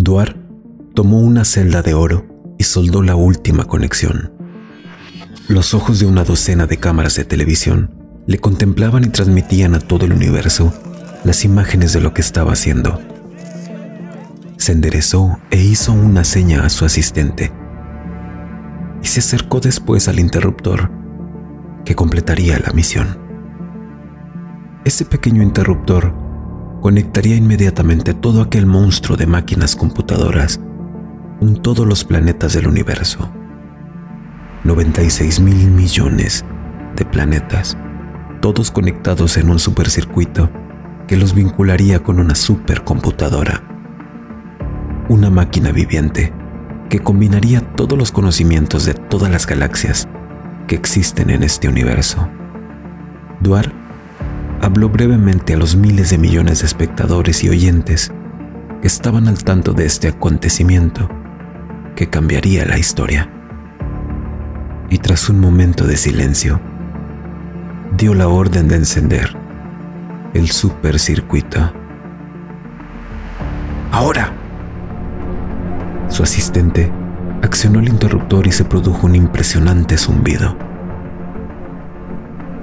[0.00, 0.36] Duar
[0.94, 2.24] tomó una celda de oro
[2.56, 4.32] y soldó la última conexión.
[5.48, 7.90] Los ojos de una docena de cámaras de televisión
[8.24, 10.72] le contemplaban y transmitían a todo el universo
[11.24, 13.00] las imágenes de lo que estaba haciendo.
[14.56, 17.52] Se enderezó e hizo una seña a su asistente
[19.02, 20.92] y se acercó después al interruptor
[21.84, 23.18] que completaría la misión.
[24.84, 26.27] Ese pequeño interruptor
[26.80, 30.60] conectaría inmediatamente todo aquel monstruo de máquinas computadoras
[31.38, 33.30] con todos los planetas del universo.
[34.64, 36.44] 96 mil millones
[36.96, 37.76] de planetas,
[38.40, 40.50] todos conectados en un supercircuito
[41.06, 43.62] que los vincularía con una supercomputadora.
[45.08, 46.32] Una máquina viviente
[46.90, 50.08] que combinaría todos los conocimientos de todas las galaxias
[50.66, 52.28] que existen en este universo.
[53.40, 53.72] Duar
[54.60, 58.12] habló brevemente a los miles de millones de espectadores y oyentes
[58.80, 61.08] que estaban al tanto de este acontecimiento
[61.96, 63.30] que cambiaría la historia.
[64.90, 66.60] Y tras un momento de silencio,
[67.96, 69.36] dio la orden de encender
[70.34, 71.72] el supercircuito.
[73.92, 74.32] Ahora.
[76.08, 76.90] Su asistente
[77.42, 80.56] accionó el interruptor y se produjo un impresionante zumbido.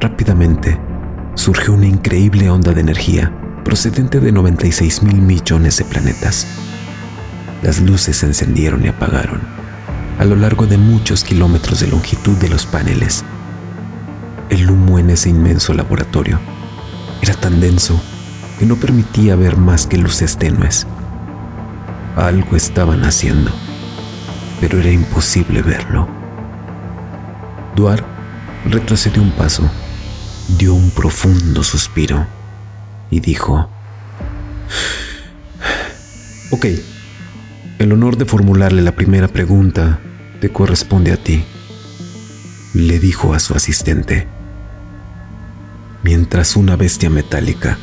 [0.00, 0.78] Rápidamente,
[1.36, 6.46] surgió una increíble onda de energía procedente de 96 mil millones de planetas.
[7.62, 9.40] Las luces se encendieron y apagaron
[10.18, 13.22] a lo largo de muchos kilómetros de longitud de los paneles.
[14.48, 16.40] El humo en ese inmenso laboratorio
[17.20, 18.00] era tan denso
[18.58, 20.86] que no permitía ver más que luces tenues.
[22.16, 23.50] Algo estaban haciendo,
[24.60, 26.08] pero era imposible verlo.
[27.74, 28.02] Duar
[28.64, 29.70] retrocedió un paso
[30.48, 32.26] dio un profundo suspiro
[33.10, 33.68] y dijo,
[36.50, 36.66] Ok,
[37.78, 39.98] el honor de formularle la primera pregunta
[40.40, 41.44] te corresponde a ti,
[42.74, 44.28] le dijo a su asistente,
[46.02, 47.78] mientras una bestia metálica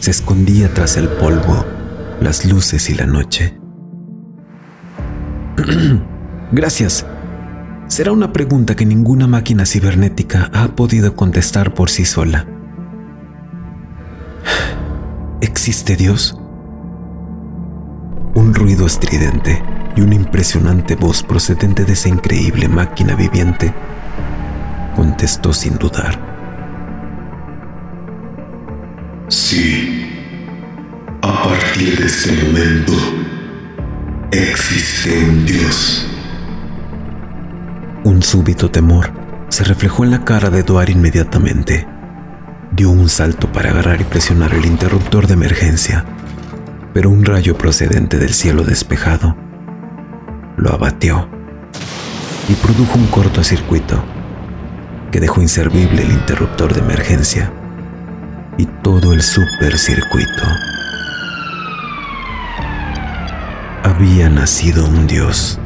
[0.00, 1.64] se escondía tras el polvo,
[2.20, 3.58] las luces y la noche.
[6.52, 7.06] Gracias,
[7.94, 12.44] será una pregunta que ninguna máquina cibernética ha podido contestar por sí sola.
[15.40, 16.36] ¿Existe Dios?
[18.34, 19.62] Un ruido estridente
[19.94, 23.72] y una impresionante voz procedente de esa increíble máquina viviente
[24.96, 26.18] contestó sin dudar.
[29.28, 30.10] Sí,
[31.22, 32.92] a partir de este momento
[34.32, 36.10] existe un Dios.
[38.04, 39.10] Un súbito temor
[39.48, 41.88] se reflejó en la cara de Eduard inmediatamente.
[42.70, 46.04] Dio un salto para agarrar y presionar el interruptor de emergencia,
[46.92, 49.34] pero un rayo procedente del cielo despejado
[50.58, 51.30] lo abatió
[52.50, 54.04] y produjo un cortocircuito
[55.10, 57.50] que dejó inservible el interruptor de emergencia
[58.58, 60.42] y todo el supercircuito.
[63.82, 65.58] Había nacido un dios